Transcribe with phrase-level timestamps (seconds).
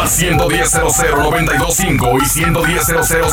[0.00, 2.86] Al 110 925 y 110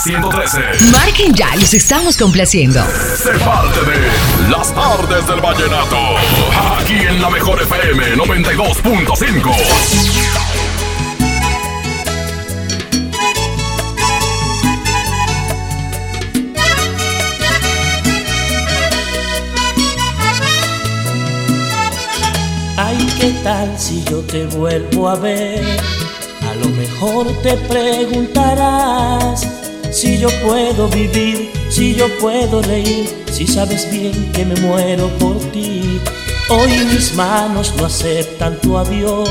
[0.04, 0.60] 113
[0.92, 2.84] Marquen ya, los estamos complaciendo.
[3.16, 5.98] Sé parte de Las tardes del vallenato.
[6.80, 10.60] Aquí en la mejor FM 92.5.
[22.78, 25.64] Ay, ¿qué tal si yo te vuelvo a ver?
[26.62, 29.48] Lo mejor te preguntarás
[29.92, 35.38] si yo puedo vivir, si yo puedo reír, si sabes bien que me muero por
[35.52, 36.00] ti.
[36.50, 39.30] Hoy mis manos no aceptan tu adiós.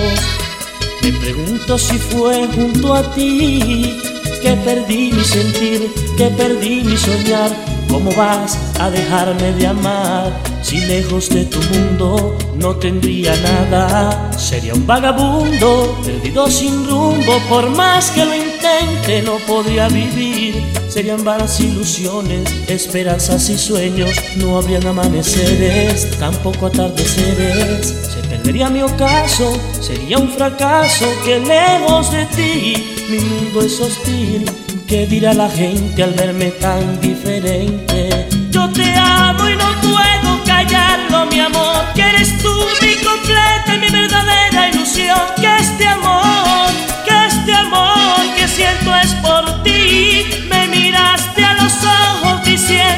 [1.02, 3.98] Me pregunto si fue junto a ti
[4.42, 7.67] que perdí mi sentir, que perdí mi soñar.
[7.88, 10.32] ¿Cómo vas a dejarme de amar?
[10.62, 17.38] Si lejos de tu mundo no tendría nada, sería un vagabundo, perdido sin rumbo.
[17.48, 20.62] Por más que lo intente, no podría vivir.
[20.88, 24.10] Serían vanas ilusiones, esperanzas y sueños.
[24.36, 27.86] No habrían amaneceres, tampoco atardeceres.
[27.86, 34.44] Se perdería mi ocaso, sería un fracaso que lejos de ti mi mundo es hostil.
[34.88, 38.26] ¿Qué dirá la gente al verme tan diferente?
[38.50, 41.84] Yo te amo y no puedo callarlo, mi amor.
[41.94, 42.50] Que eres tú
[42.80, 45.20] mi completa y mi verdadera ilusión.
[45.36, 46.70] Que este amor,
[47.04, 50.24] que este amor que siento es por ti.
[50.48, 52.97] Me miraste a los ojos diciendo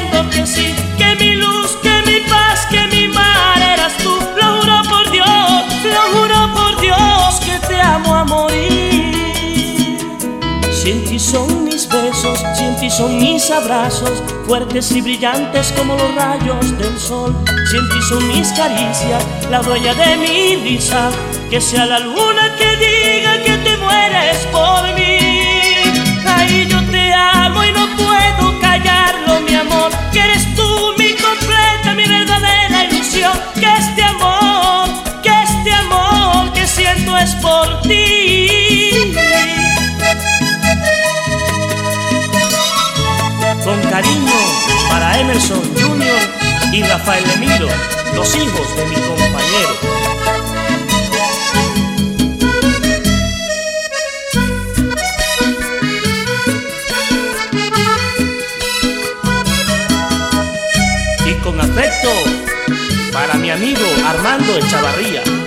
[13.01, 17.35] son mis abrazos, fuertes y brillantes como los rayos del sol.
[17.69, 21.09] Si en ti son mis caricias, la dueña de mi risa,
[21.49, 25.17] que sea la luna que diga que te mueres por mí.
[26.27, 31.95] Ay, yo te amo y no puedo callarlo, mi amor, que eres tú mi completa,
[31.95, 33.35] mi verdadera ilusión.
[33.59, 34.89] Que este amor,
[35.23, 38.60] que este amor que siento es por ti.
[44.89, 46.73] Para Emerson Jr.
[46.73, 47.67] y Rafael Emilio,
[48.15, 49.75] los hijos de mi compañero.
[61.25, 62.09] Y con afecto
[63.11, 65.40] para mi amigo Armando Echavarría.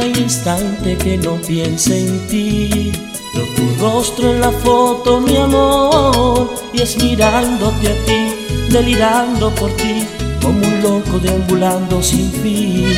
[0.00, 2.92] Hay instante que no piense en ti.
[3.34, 9.70] Veo tu rostro en la foto, mi amor, y es mirándote a ti, delirando por
[9.72, 10.06] ti,
[10.40, 12.96] como un loco deambulando sin fin.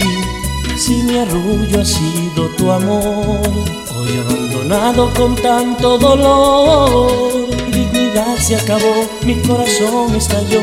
[0.76, 3.40] Si mi arrullo ha sido tu amor,
[3.96, 10.60] hoy abandonado con tanto dolor, mi dignidad se acabó, mi corazón estalló,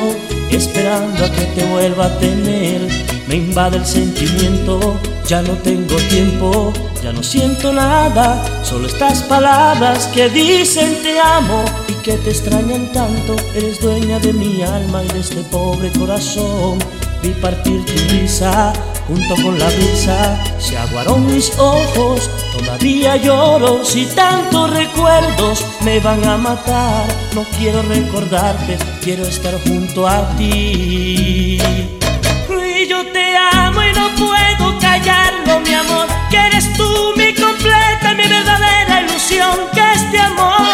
[0.51, 2.87] esperando a que te vuelva a tener.
[3.27, 10.07] Me invade el sentimiento, ya no tengo tiempo, ya no siento nada, solo estas palabras
[10.07, 13.35] que dicen te amo y que te extrañan tanto.
[13.55, 16.79] Eres dueña de mi alma y de este pobre corazón.
[17.21, 18.73] Vi partir tu risa
[19.07, 26.23] junto con la brisa, se aguaron mis ojos, todavía lloro si tantos recuerdos me van
[26.25, 27.05] a matar.
[27.33, 31.57] No quiero recordarte, quiero estar junto a ti.
[33.33, 36.07] Te amo y no puedo callarlo, mi amor.
[36.29, 39.57] Que eres tú mi completa, mi verdadera ilusión.
[39.73, 40.72] Que este amor,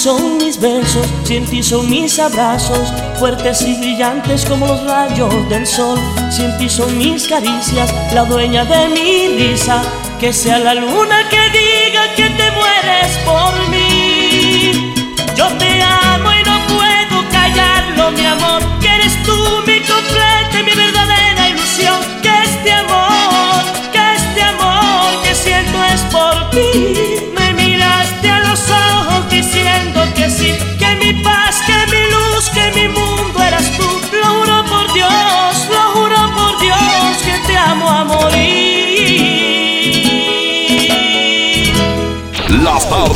[0.00, 5.46] son mis besos, si en ti son mis abrazos, fuertes y brillantes como los rayos
[5.50, 5.98] del sol.
[6.30, 9.82] Si en ti son mis caricias, la dueña de mi risa,
[10.18, 14.94] que sea la luna que diga que te mueres por mí.
[15.36, 18.62] Yo te amo y no puedo callarlo, mi amor,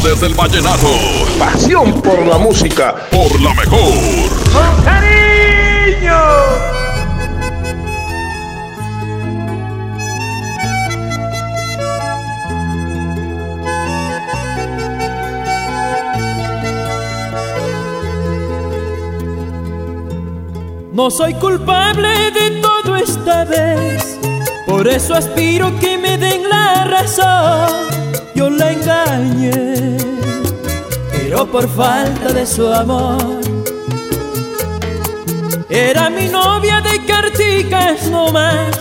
[0.04, 0.88] tardes del vallenato.
[1.38, 2.94] Pasión por la música.
[3.10, 3.94] Por la mejor.
[4.52, 6.18] ¡Con cariño!
[20.92, 24.16] No soy culpable de todo esta vez,
[24.64, 28.03] por eso aspiro que me den la razón.
[28.34, 29.96] Yo la engañé,
[31.12, 33.40] pero por falta de su amor.
[35.68, 38.78] Era mi novia de carticas nomás,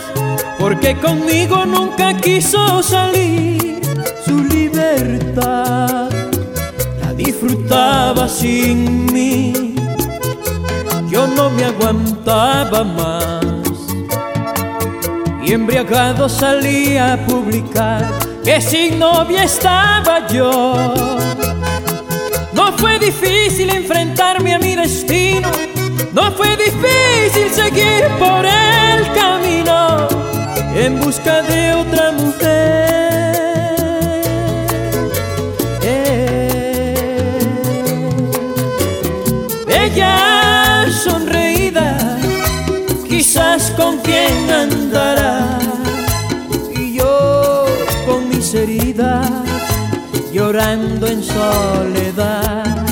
[0.58, 3.80] porque conmigo nunca quiso salir.
[4.24, 6.10] Su libertad
[7.00, 9.74] la disfrutaba sin mí
[11.14, 13.44] yo no me aguantaba más.
[15.44, 20.94] Y embriagado salía a publicar que sin novia estaba yo.
[22.52, 25.50] No fue difícil enfrentarme a mi destino,
[26.12, 30.08] no fue difícil seguir por el camino
[30.76, 32.44] en busca de otra mujer.
[35.82, 36.94] Eh.
[39.68, 41.96] Ella sonreída,
[43.08, 45.58] quizás con quien andará.
[50.64, 52.86] Llorando en soledad.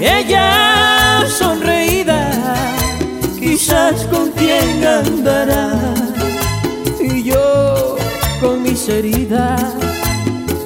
[0.00, 2.30] Ella sonreída,
[3.38, 5.72] quizás con quien andará.
[7.00, 7.96] Y yo
[8.40, 9.74] con mis heridas,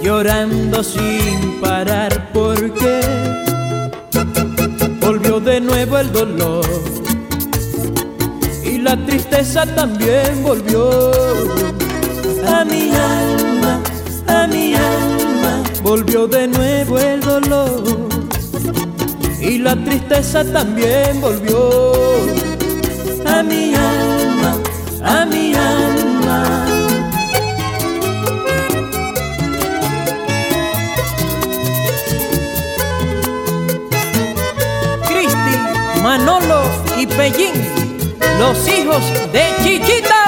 [0.03, 3.01] llorando sin parar, porque
[5.01, 6.67] volvió de nuevo el dolor
[8.65, 11.11] y la tristeza también volvió
[12.47, 13.50] a mi alma,
[15.91, 17.83] volvió de nuevo el dolor
[19.41, 21.93] y la tristeza también volvió
[23.27, 24.57] a mi alma,
[25.03, 26.65] a mi alma.
[35.09, 35.57] Cristi,
[36.05, 36.63] Manolo
[36.97, 37.53] y Pellín,
[38.39, 39.03] los hijos
[39.33, 40.20] de Chichito.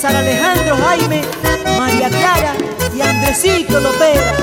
[0.00, 1.20] César Alejandro Jaime,
[1.78, 2.54] María Clara
[2.96, 4.34] y Andresito Lopera.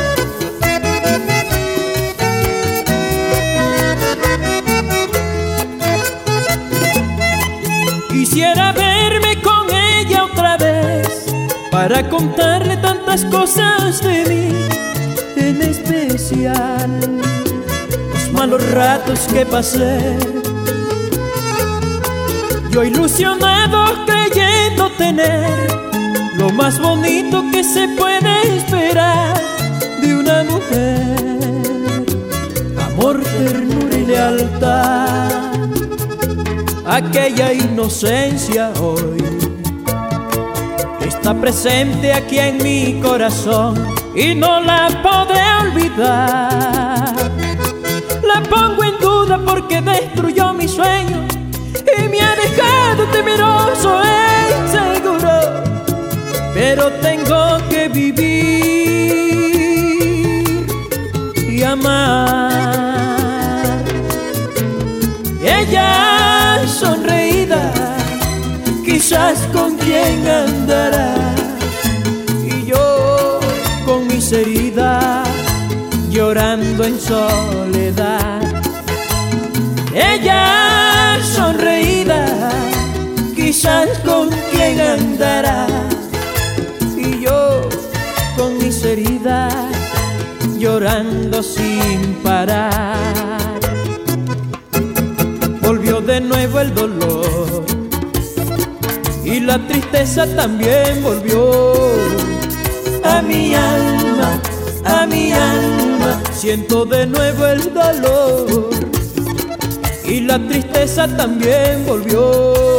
[8.12, 11.26] Quisiera verme con ella otra vez
[11.72, 14.56] para contarle tantas cosas de mí,
[15.38, 17.00] en especial
[18.14, 20.37] los malos ratos que pasé.
[22.78, 25.68] Yo ilusionado creyendo tener
[26.38, 29.36] lo más bonito que se puede esperar
[30.00, 32.06] de una mujer,
[32.86, 35.32] amor, ternura y lealtad
[36.86, 39.24] aquella inocencia hoy
[41.02, 43.74] está presente aquí en mi corazón
[44.14, 47.16] y no la podré olvidar.
[48.22, 51.28] La pongo en duda porque destruyó mi sueño
[51.98, 52.67] y me ha dejado
[53.06, 55.64] temeroso e inseguro,
[56.54, 58.58] pero tengo que vivir
[61.48, 62.52] y amar.
[65.42, 67.72] Ella sonreída,
[68.84, 71.16] quizás con quien andará.
[72.44, 73.40] Y yo
[73.86, 75.28] con mis heridas,
[76.10, 78.42] llorando en soledad.
[79.94, 80.77] Ella
[83.58, 85.66] quizás con quien andará.
[86.96, 87.62] Y yo
[88.38, 89.52] con mis heridas,
[90.60, 93.60] llorando sin parar
[95.62, 97.66] volvió de nuevo el dolor
[99.26, 101.74] y la tristeza también volvió
[103.04, 104.40] a mi alma,
[104.86, 106.22] a mi alma.
[106.32, 108.70] Siento de nuevo el dolor
[110.06, 112.77] y la tristeza también volvió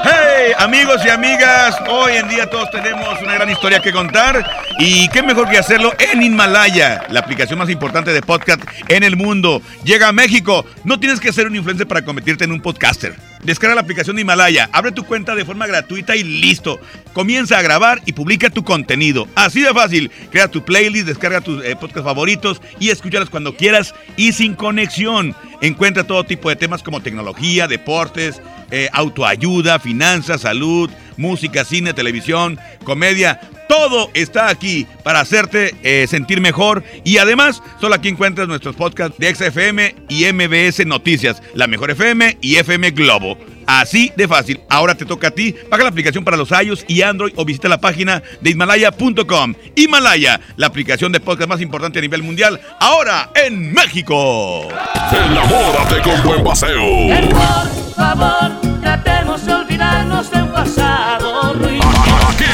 [0.04, 4.46] Hey, amigos y amigas, hoy en día todos tenemos una gran historia que contar
[4.80, 9.18] y qué mejor que hacerlo en Himalaya, la aplicación más importante de podcast en el
[9.18, 9.62] mundo.
[9.84, 13.30] Llega a México, no tienes que ser un influencer para convertirte en un podcaster.
[13.43, 16.79] Descarga la aplicación de Himalaya, abre tu cuenta de forma gratuita y listo.
[17.13, 19.27] Comienza a grabar y publica tu contenido.
[19.36, 20.12] Así de fácil.
[20.31, 25.36] Crea tu playlist, descarga tus eh, podcasts favoritos y escúchalos cuando quieras y sin conexión.
[25.62, 32.60] Encuentra todo tipo de temas como tecnología, deportes, eh, autoayuda, finanzas, salud, música, cine, televisión,
[32.83, 33.39] comedia.
[33.72, 36.84] Todo está aquí para hacerte eh, sentir mejor.
[37.06, 42.38] Y además, solo aquí encuentras nuestros podcasts de XFM y MBS Noticias, la mejor FM
[42.42, 43.38] y FM Globo.
[43.66, 44.60] Así de fácil.
[44.70, 45.56] Ahora te toca a ti.
[45.70, 49.54] Baja la aplicación para los iOS y Android o visita la página de Himalaya.com.
[49.75, 54.68] Himalaya, la aplicación de podcast más importante a nivel mundial, ahora en México.
[55.13, 56.82] Enamórate con buen paseo.
[57.08, 58.51] Por favor,
[58.82, 61.90] tratemos de olvidarnos del pasado ruido.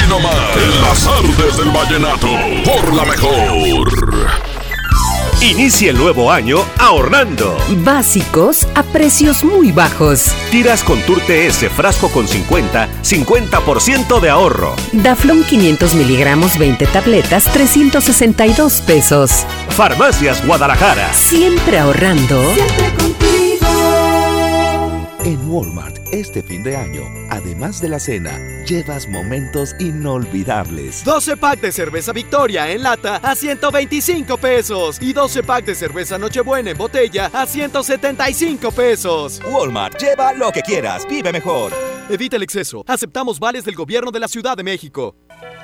[0.08, 2.28] Aquí nomás, en las artes del vallenato,
[2.64, 3.92] por la mejor.
[5.42, 7.58] Inicia el nuevo año ahorrando.
[7.84, 10.32] Básicos a precios muy bajos.
[10.50, 14.76] Tiras con Tour TS frasco con 50, 50% de ahorro.
[14.94, 19.46] Daflón 500 miligramos 20 tabletas 362 pesos.
[19.70, 21.14] Farmacias Guadalajara.
[21.14, 22.42] Siempre ahorrando.
[25.26, 31.04] En Walmart, este fin de año, además de la cena, llevas momentos inolvidables.
[31.04, 36.18] 12 pack de cerveza Victoria en lata a 125 pesos y 12 pack de cerveza
[36.18, 39.42] Nochebuena en botella a 175 pesos.
[39.52, 41.74] Walmart, lleva lo que quieras, vive mejor.
[42.10, 42.84] Evita el exceso.
[42.88, 45.16] Aceptamos vales del gobierno de la Ciudad de México.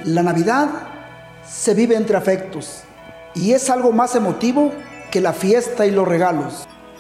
[0.04, 0.70] La Navidad
[1.48, 2.84] se vive entre afectos
[3.36, 4.74] y es algo más emotivo
[5.12, 6.68] que la fiesta y los regalos.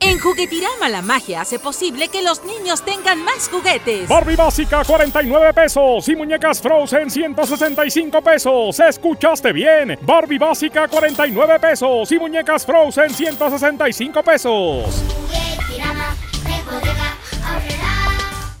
[0.00, 4.08] En Juguetirama la magia hace posible que los niños tengan más juguetes.
[4.08, 8.78] Barbie básica 49 pesos y muñecas Frozen 165 pesos.
[8.78, 9.98] ¿Escuchaste bien?
[10.02, 15.02] Barbie básica 49 pesos y muñecas Frozen 165 pesos.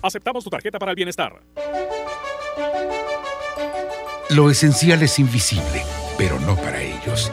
[0.02, 1.40] Aceptamos tu tarjeta para el bienestar.
[4.30, 5.84] Lo esencial es invisible,
[6.16, 7.32] pero no para ellos.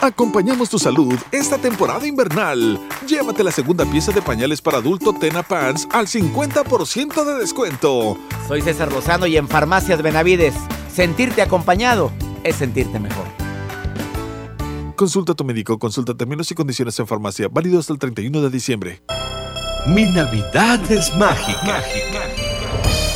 [0.00, 2.78] Acompañamos tu salud esta temporada invernal.
[3.06, 8.18] Llévate la segunda pieza de pañales para adulto Tena Pants al 50% de descuento.
[8.46, 10.54] Soy César Lozano y en Farmacias Benavides,
[10.92, 12.12] sentirte acompañado
[12.44, 13.26] es sentirte mejor.
[14.96, 18.50] Consulta a tu médico, consulta términos y condiciones en farmacia, válido hasta el 31 de
[18.50, 19.02] diciembre.
[19.86, 21.82] Mi Navidad es mágica.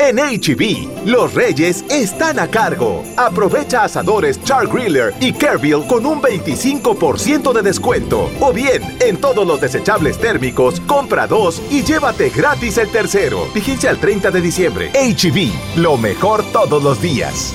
[0.00, 3.02] En HB, los reyes están a cargo.
[3.16, 8.30] Aprovecha asadores Char Griller y Kerville con un 25% de descuento.
[8.40, 13.48] O bien, en todos los desechables térmicos, compra dos y llévate gratis el tercero.
[13.52, 14.90] Vigencia al 30 de diciembre.
[14.92, 17.52] HB, lo mejor todos los días.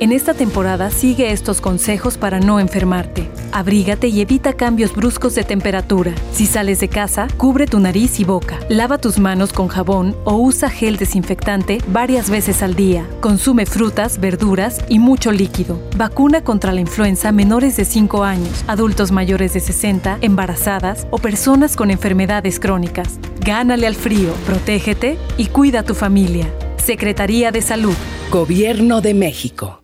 [0.00, 3.28] En esta temporada sigue estos consejos para no enfermarte.
[3.52, 6.12] Abrígate y evita cambios bruscos de temperatura.
[6.32, 8.58] Si sales de casa, cubre tu nariz y boca.
[8.68, 13.06] Lava tus manos con jabón o usa gel desinfectante varias veces al día.
[13.20, 15.78] Consume frutas, verduras y mucho líquido.
[15.96, 21.76] Vacuna contra la influenza menores de 5 años, adultos mayores de 60, embarazadas o personas
[21.76, 23.20] con enfermedades crónicas.
[23.40, 26.52] Gánale al frío, protégete y cuida a tu familia.
[26.78, 27.94] Secretaría de Salud.
[28.30, 29.83] Gobierno de México.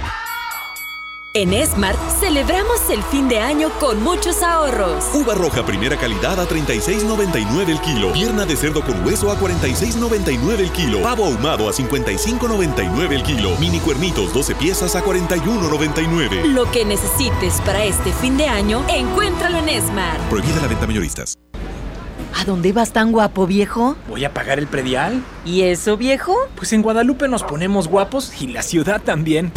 [1.33, 5.05] En Smart celebramos el fin de año con muchos ahorros.
[5.13, 8.11] Uva roja primera calidad a 36.99 el kilo.
[8.11, 11.01] Pierna de cerdo con hueso a 46.99 el kilo.
[11.01, 13.55] Pavo ahumado a 55.99 el kilo.
[13.61, 16.47] Mini cuernitos 12 piezas a 41.99.
[16.47, 20.19] Lo que necesites para este fin de año, encuéntralo en Smart.
[20.29, 21.37] Prohibida la venta mayoristas.
[22.35, 23.95] ¿A dónde vas tan guapo, viejo?
[24.09, 25.23] Voy a pagar el predial.
[25.45, 26.35] ¿Y eso, viejo?
[26.57, 29.53] Pues en Guadalupe nos ponemos guapos y la ciudad también.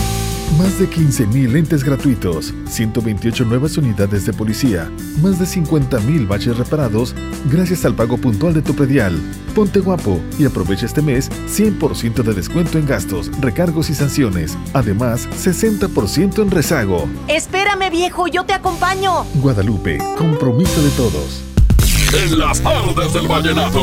[0.59, 4.89] Más de 15.000 lentes gratuitos, 128 nuevas unidades de policía,
[5.21, 7.15] más de 50.000 baches reparados
[7.47, 9.19] gracias al pago puntual de tu predial.
[9.55, 14.57] Ponte guapo y aprovecha este mes 100% de descuento en gastos, recargos y sanciones.
[14.75, 17.09] Además, 60% en rezago.
[17.27, 19.25] Espérame viejo, yo te acompaño.
[19.35, 21.43] Guadalupe, compromiso de todos.
[22.13, 23.81] En las tardes del vallenato,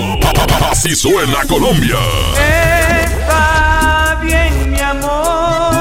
[0.72, 1.98] así suena Colombia.
[3.04, 5.81] Está bien mi amor.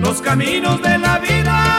[0.00, 1.73] Los caminos de la vida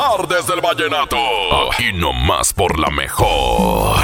[0.00, 1.18] tardes del vallenato.
[1.70, 4.00] Aquí nomás por la mejor.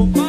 [0.00, 0.27] Oh.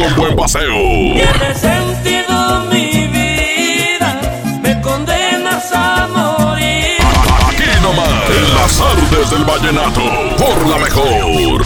[0.00, 0.78] Con buen paseo.
[1.12, 4.20] Tiene sentido mi vida,
[4.62, 6.98] me condenas a morir.
[7.48, 10.02] Aquí nomás, en las artes del vallenato,
[10.38, 11.60] por la mejor.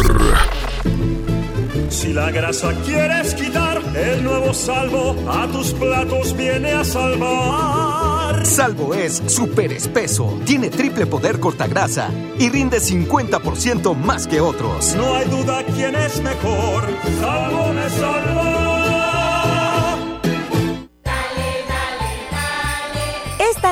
[1.91, 8.14] Si la grasa quieres quitar, el nuevo salvo a tus platos viene a salvar.
[8.45, 14.95] Salvo es súper espeso, tiene triple poder cortagrasa y rinde 50% más que otros.
[14.95, 16.85] No hay duda quién es mejor,
[17.21, 18.54] salvo me salva.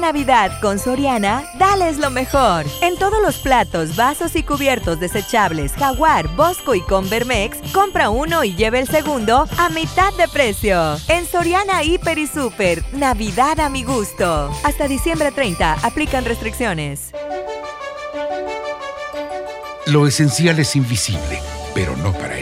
[0.02, 2.66] Navidad con Soriana, dales lo mejor.
[2.80, 8.56] En todos los platos, vasos y cubiertos desechables Jaguar, Bosco y Convermex, compra uno y
[8.56, 10.96] lleve el segundo a mitad de precio.
[11.06, 14.50] En Soriana Hiper y Super, Navidad a mi gusto.
[14.64, 17.12] Hasta diciembre 30, aplican restricciones.
[19.86, 21.40] Lo esencial es invisible,
[21.74, 22.41] pero no para.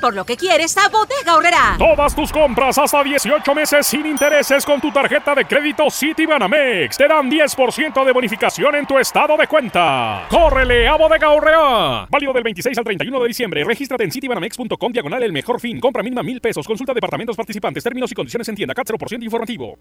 [0.00, 1.76] Por lo que quieres a Bodega Horrera.
[1.78, 7.06] Todas tus compras hasta 18 meses sin intereses con tu tarjeta de crédito Citibanamex te
[7.06, 10.26] dan 10% de bonificación en tu estado de cuenta.
[10.28, 12.06] ¡Córrele a Bodega Horrera!
[12.10, 13.64] Válido del 26 al 31 de diciembre.
[13.64, 15.78] Regístrate en citibanamex.com diagonal el mejor fin.
[15.80, 16.66] Compra mínima mil pesos.
[16.66, 17.84] Consulta departamentos participantes.
[17.84, 18.74] Términos y condiciones en tienda.
[18.74, 19.78] CAT 0% informativo.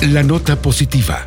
[0.00, 1.26] La nota positiva.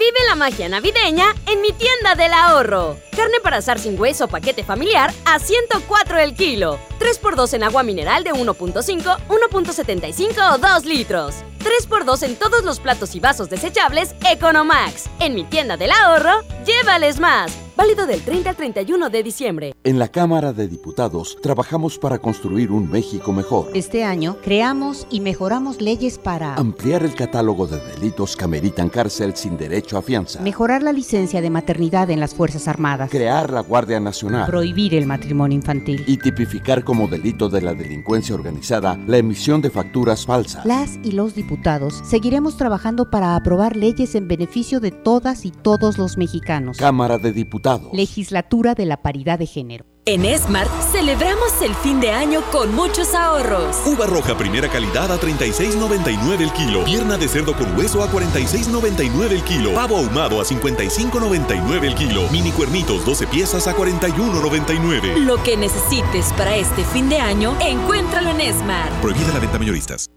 [0.00, 2.96] Vive la magia navideña en mi tienda del ahorro.
[3.14, 6.80] Carne para asar sin hueso paquete familiar a 104 el kilo.
[7.00, 11.34] 3x2 en agua mineral de 1.5, 1.75 o 2 litros.
[11.60, 15.08] 3x2 en todos los platos y vasos desechables Economax.
[15.18, 17.56] En mi tienda del ahorro, llévales más.
[17.76, 19.72] Válido del 30 al 31 de diciembre.
[19.84, 23.70] En la Cámara de Diputados trabajamos para construir un México mejor.
[23.74, 29.34] Este año creamos y mejoramos leyes para Ampliar el catálogo de delitos que ameritan cárcel
[29.34, 30.40] sin derecho a fianza.
[30.42, 34.44] mejorar la licencia de maternidad en las Fuerzas Armadas, Crear la Guardia Nacional.
[34.46, 36.04] prohibir el matrimonio infantil.
[36.06, 40.66] Y tipificar como delito de la delincuencia organizada la emisión de facturas falsas.
[40.66, 45.98] Las y los diputados seguiremos trabajando para aprobar leyes en beneficio de todas y todos
[45.98, 46.78] los mexicanos.
[46.78, 47.92] Cámara de Diputados.
[47.94, 49.89] Legislatura de la Paridad de Género.
[50.06, 53.76] En Smart celebramos el fin de año con muchos ahorros.
[53.84, 56.84] Uva roja primera calidad a 36.99 el kilo.
[56.84, 59.74] Pierna de cerdo con hueso a 46.99 el kilo.
[59.74, 62.28] Pavo ahumado a 55.99 el kilo.
[62.30, 65.18] Mini cuernitos 12 piezas a 41.99.
[65.18, 68.92] Lo que necesites para este fin de año, encuéntralo en Smart.
[69.02, 70.08] Prohibida la venta mayoristas.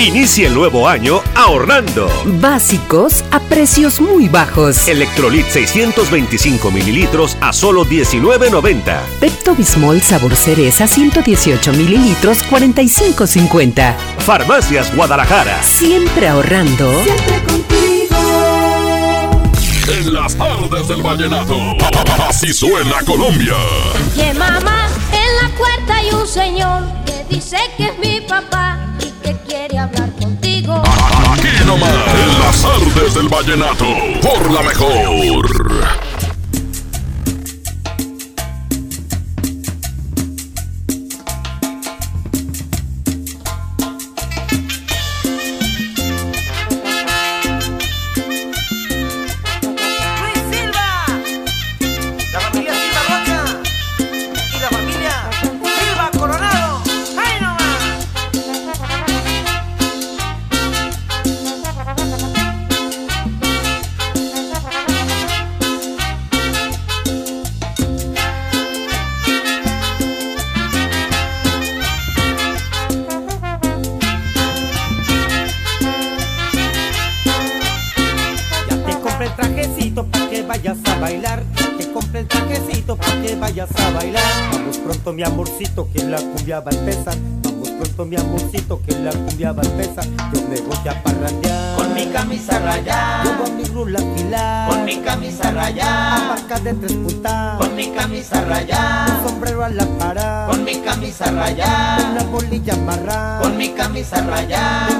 [0.00, 2.10] Inicia el nuevo año ahorrando.
[2.40, 4.88] Básicos a precios muy bajos.
[4.88, 8.98] Electrolit 625 mililitros a solo 19.90.
[9.20, 13.94] Pepto Bismol sabor cereza 118 mililitros 45.50.
[14.20, 15.62] Farmacias Guadalajara.
[15.62, 16.90] Siempre ahorrando.
[17.04, 18.16] Siempre contigo.
[19.98, 21.76] En las tardes del vallenato.
[22.26, 23.56] Así suena Colombia.
[24.16, 28.79] Y mamá en la puerta hay un señor que dice que es mi papá
[29.30, 30.82] que quiere hablar contigo.
[31.32, 33.86] Aquí nomás, en las artes del vallenato,
[34.20, 35.59] por la mejor.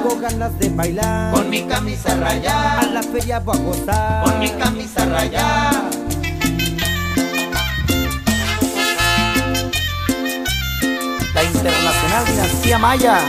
[0.03, 0.17] Tengo
[0.59, 2.81] de bailar con mi camisa rayada.
[2.81, 5.91] A la feria voy a gozar con mi camisa rayada.
[11.35, 13.21] La internacional García Maya,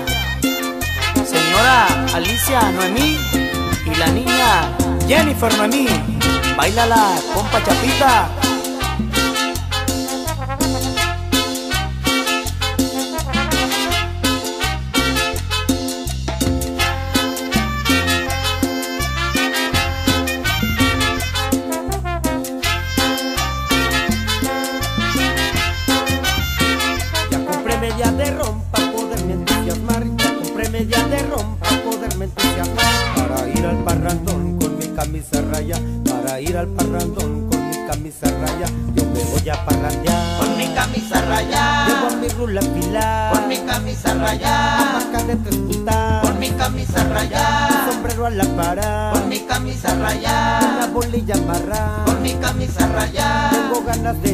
[1.26, 3.18] señora Alicia Noemí
[3.86, 4.78] y la niña
[5.10, 5.88] Jennifer Noemí.
[6.56, 8.41] Bailala, compa Chapita.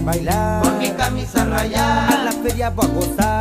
[0.07, 0.63] bailar.
[0.63, 2.07] Con mi camisa rayada.
[2.07, 3.36] A la feria voy a gozar.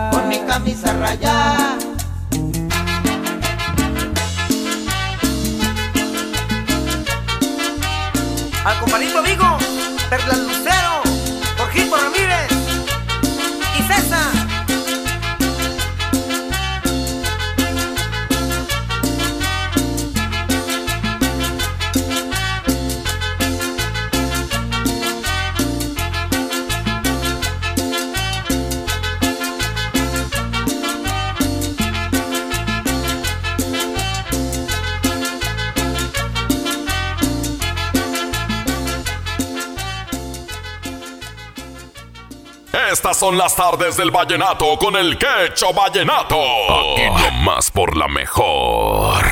[42.90, 46.36] Estas son las tardes del vallenato con el quecho vallenato.
[46.36, 49.24] Aquí nomás por la mejor.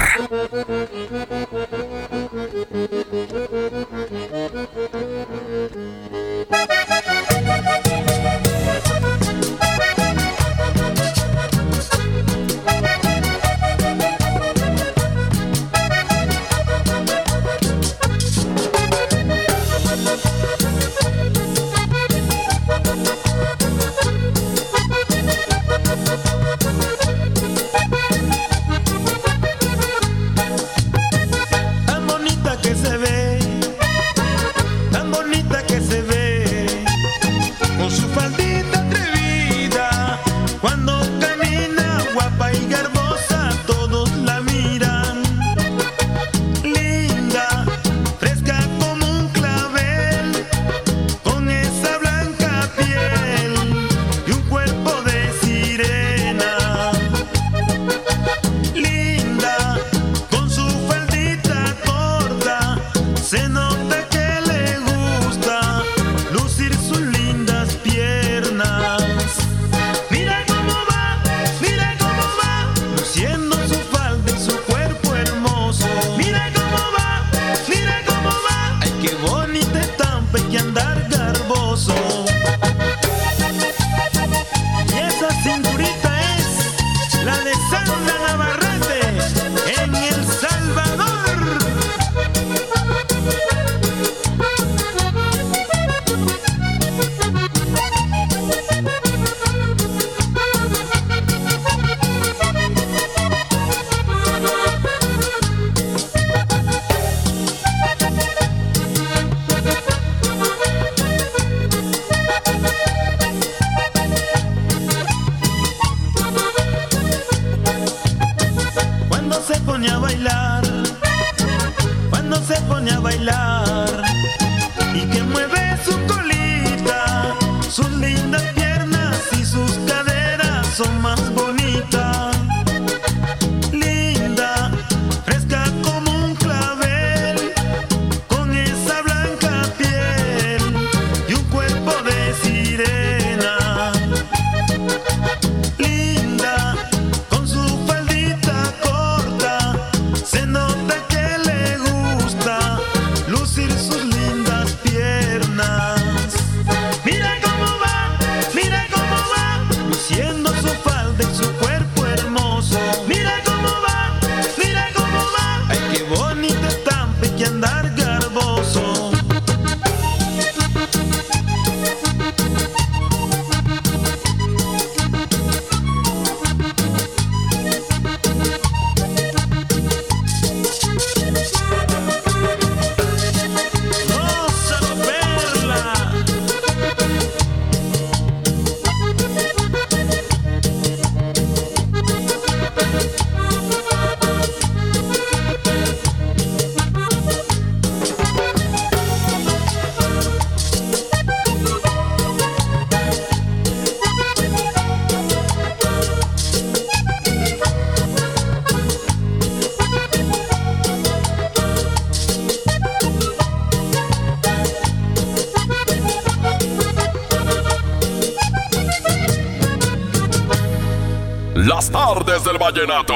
[222.86, 223.14] Vallenato.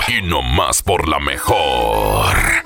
[0.00, 2.65] Aquí nomás por la mejor.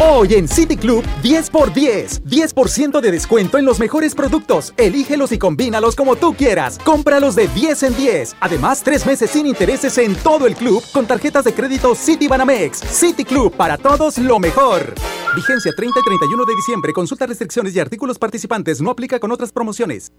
[0.00, 2.22] Hoy en City Club, 10 por 10.
[2.22, 4.72] 10% de descuento en los mejores productos.
[4.76, 6.78] Elígelos y combínalos como tú quieras.
[6.84, 8.36] Cómpralos de 10 en 10.
[8.38, 12.78] Además, tres meses sin intereses en todo el club con tarjetas de crédito City Banamex.
[12.78, 14.94] City Club, para todos lo mejor.
[15.34, 16.92] Vigencia 30 y 31 de diciembre.
[16.92, 18.80] Consulta restricciones y artículos participantes.
[18.80, 20.12] No aplica con otras promociones.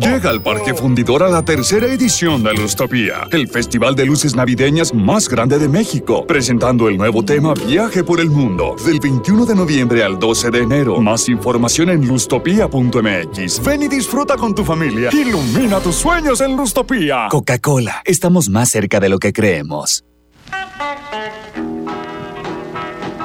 [0.00, 4.92] Llega al Parque Fundidor a la tercera edición de Lustopía, el festival de luces navideñas
[4.92, 9.46] más grande de México, presentando el nuevo tema Viaje por el Mundo, del 21 21
[9.46, 11.00] de noviembre al 12 de enero.
[11.00, 13.62] Más información en lustopia.mx.
[13.62, 15.10] Ven y disfruta con tu familia.
[15.12, 17.28] Ilumina tus sueños en Lustopia.
[17.30, 20.04] Coca-Cola, estamos más cerca de lo que creemos.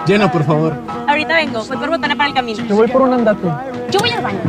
[0.05, 0.77] Llena, por favor.
[1.07, 2.63] Ahorita vengo, voy por botana para el camino.
[2.67, 3.47] Yo voy por un andate.
[3.89, 4.39] Yo voy al baño.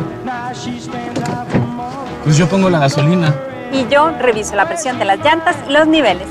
[2.23, 3.35] Pues yo pongo la gasolina.
[3.73, 6.29] Y yo reviso la presión de las llantas y los niveles.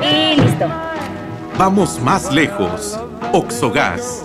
[0.00, 0.66] Y listo.
[1.58, 3.00] Vamos más lejos.
[3.32, 4.24] Oxogas.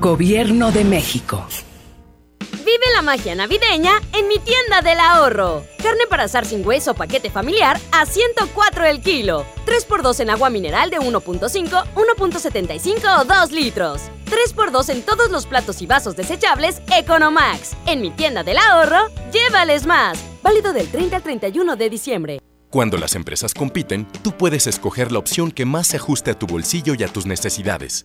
[0.00, 1.46] Gobierno de México.
[2.38, 5.64] Vive la magia navideña en mi tienda del ahorro.
[5.82, 9.46] Carne para asar sin hueso paquete familiar a 104 el kilo.
[9.64, 14.02] 3x2 en agua mineral de 1.5, 1.75 o 2 litros.
[14.26, 17.74] 3x2 en todos los platos y vasos desechables Economax.
[17.86, 20.22] En mi tienda del ahorro, llévales más.
[20.42, 22.38] Válido del 30 al 31 de diciembre.
[22.68, 26.46] Cuando las empresas compiten, tú puedes escoger la opción que más se ajuste a tu
[26.46, 28.04] bolsillo y a tus necesidades.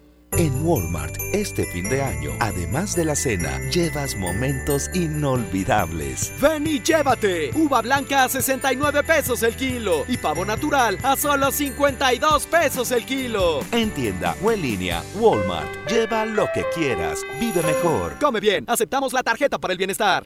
[0.37, 6.31] En Walmart, este fin de año, además de la cena, llevas momentos inolvidables.
[6.41, 7.51] Ven y llévate.
[7.53, 13.05] Uva blanca a 69 pesos el kilo y pavo natural a solo 52 pesos el
[13.05, 13.59] kilo.
[13.73, 15.89] En tienda o en línea, Walmart.
[15.89, 17.19] Lleva lo que quieras.
[17.39, 18.17] Vive mejor.
[18.19, 18.63] Come bien.
[18.67, 20.25] Aceptamos la tarjeta para el bienestar.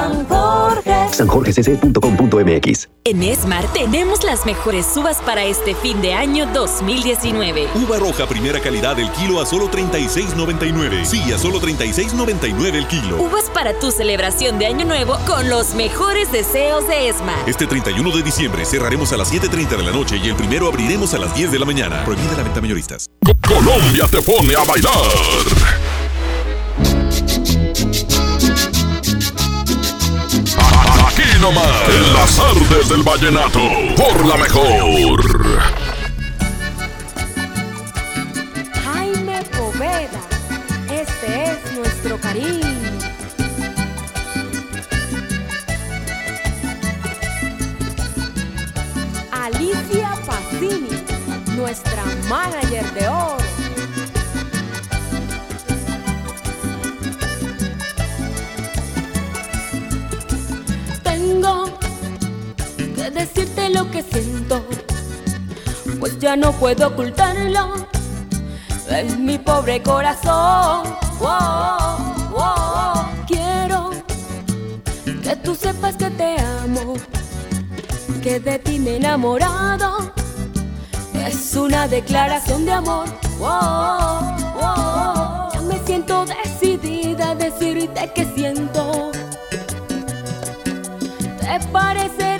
[1.13, 7.67] sanjorgecc.com.mx En Smart tenemos las mejores uvas para este fin de año 2019.
[7.75, 11.05] Uva roja primera calidad el kilo a solo 36.99.
[11.05, 13.21] Sí, a solo 36.99 el kilo.
[13.21, 17.47] Uvas para tu celebración de año nuevo con los mejores deseos de Smart.
[17.47, 21.13] Este 31 de diciembre cerraremos a las 7.30 de la noche y el primero abriremos
[21.13, 22.03] a las 10 de la mañana.
[22.05, 23.09] Prohibida la venta mayoristas.
[23.47, 25.90] Colombia te pone a bailar.
[31.41, 33.59] Nomás, en las artes del vallenato,
[33.97, 35.19] por la mejor.
[38.83, 40.21] Jaime Poveda,
[40.91, 42.61] este es nuestro cariño.
[49.31, 51.03] Alicia Pacini,
[51.57, 53.40] nuestra manager de oro.
[63.01, 64.63] Que decirte lo que siento,
[65.99, 67.73] pues ya no puedo ocultarlo
[68.89, 70.83] en mi pobre corazón.
[71.19, 73.05] Wow, wow.
[73.25, 73.89] Quiero
[75.23, 76.93] que tú sepas que te amo,
[78.21, 80.13] que de ti me he enamorado.
[81.25, 83.07] Es una declaración de amor.
[85.53, 89.11] Ya me siento decidida a decirte que siento.
[91.39, 92.30] Te parecerá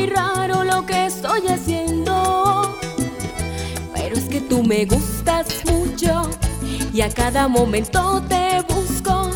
[0.00, 2.74] muy raro lo que estoy haciendo,
[3.92, 6.22] pero es que tú me gustas mucho
[6.92, 9.30] y a cada momento te busco.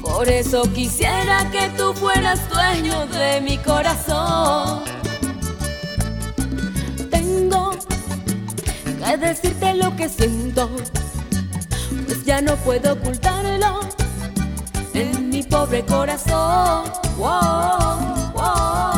[0.00, 4.84] Por eso quisiera que tú fueras dueño de mi corazón.
[7.10, 7.72] Tengo
[9.00, 10.70] de decirte lo que siento,
[12.06, 13.80] pues ya no puedo ocultarlo
[14.94, 16.84] en mi pobre corazón.
[17.18, 18.97] Wow, wow.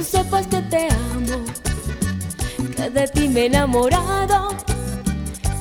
[0.00, 1.44] Tú sepas que te amo,
[2.74, 4.48] que de ti me he enamorado.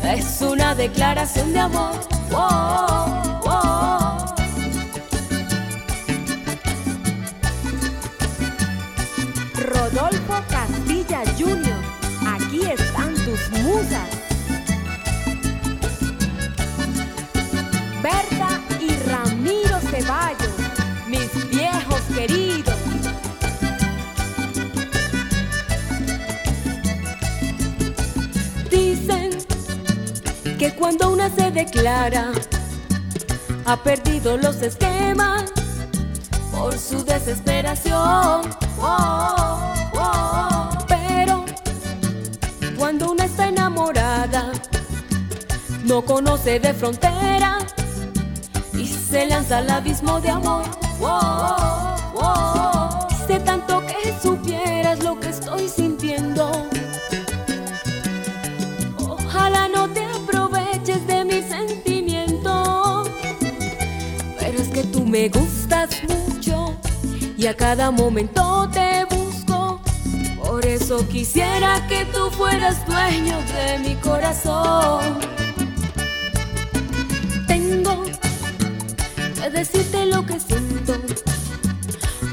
[0.02, 2.00] Es una declaración de amor.
[2.32, 4.36] Wow, wow.
[9.56, 11.82] Rodolfo Castilla Jr.,
[12.26, 14.08] aquí están tus musas.
[18.02, 18.59] Berta
[30.70, 32.32] que cuando una se declara,
[33.66, 35.46] ha perdido los esquemas
[36.52, 38.42] por su desesperación.
[38.80, 40.70] Oh, oh.
[40.88, 41.46] Pero
[42.78, 44.52] cuando una está enamorada,
[45.84, 47.60] no conoce de frontera
[48.74, 50.66] y se lanza al abismo de amor.
[65.20, 66.80] Me gustas mucho
[67.38, 69.82] y a cada momento te busco.
[70.42, 75.20] Por eso quisiera que tú fueras dueño de mi corazón.
[77.48, 78.06] Tengo
[79.36, 80.94] que decirte lo que siento,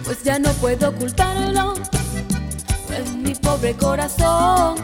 [0.04, 1.74] pues ya no puedo ocultarlo
[2.96, 4.76] en mi pobre corazón.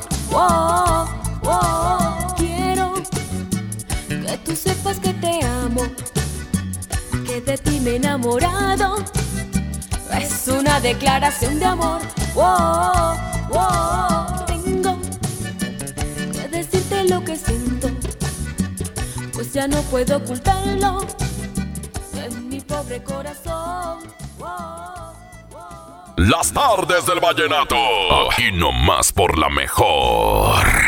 [7.40, 8.96] De ti me he enamorado.
[10.20, 12.00] Es una declaración de amor.
[12.34, 13.16] Wow,
[13.48, 14.44] wow.
[14.46, 14.98] Tengo
[16.32, 17.88] que decirte lo que siento,
[19.32, 21.06] pues ya no puedo ocultarlo
[22.14, 24.00] en mi pobre corazón.
[26.16, 27.76] Las tardes del vallenato.
[28.30, 30.81] Aquí nomás por la mejor.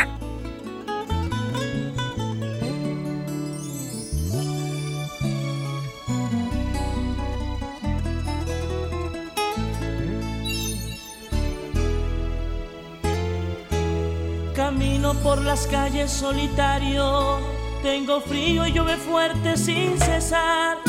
[15.55, 17.39] Las calles solitario,
[17.81, 20.79] tengo frío y llueve fuerte sin cesar.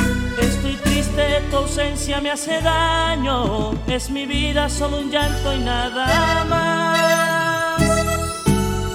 [0.43, 3.75] Estoy triste, tu ausencia me hace daño.
[3.87, 7.81] Es mi vida solo un llanto y nada más.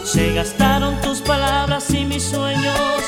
[0.03, 3.01] Se gastaron tus palabras y mis sueños.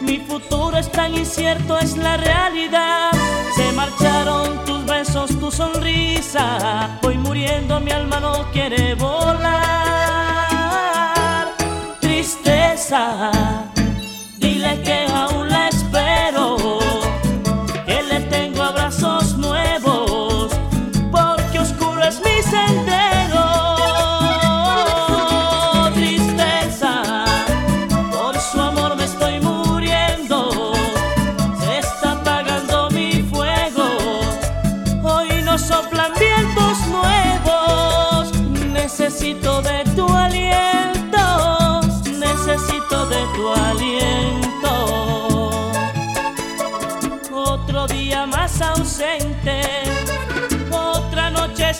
[0.00, 3.10] Mi futuro es tan incierto, es la realidad.
[3.56, 6.98] Se marcharon tus besos, tu sonrisa.
[7.02, 10.05] Voy muriendo, mi alma no quiere volar.
[14.38, 15.05] Dile que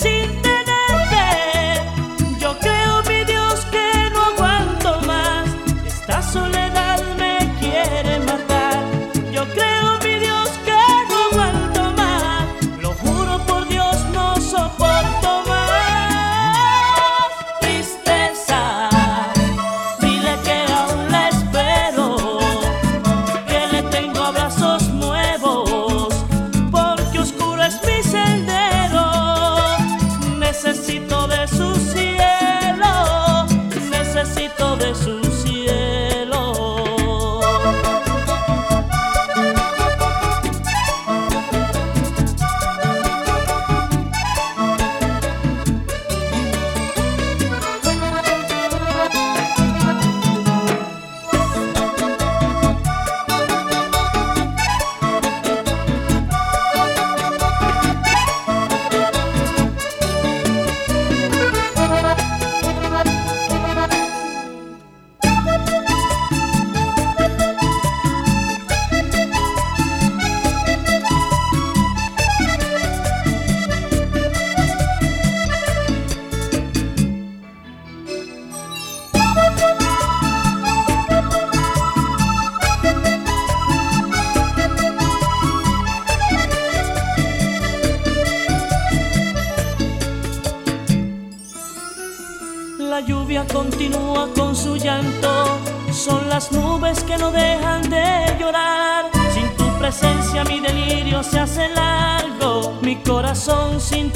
[0.07, 0.46] sin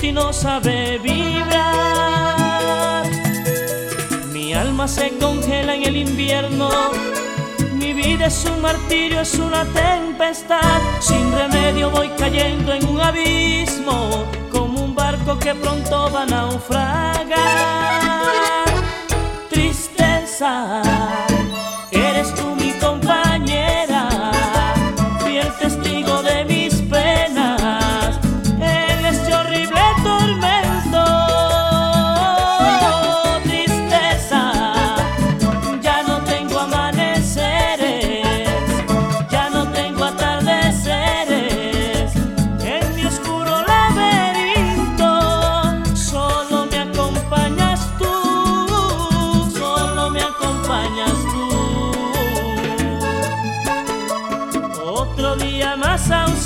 [0.01, 1.85] ti no sabe vibrar.
[4.33, 6.71] Mi alma se congela en el invierno.
[7.75, 10.81] Mi vida es un martirio, es una tempestad.
[11.01, 17.29] Sin remedio voy cayendo en un abismo, como un barco que pronto va a naufragar.
[19.51, 20.83] Tristeza,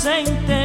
[0.05, 0.64] más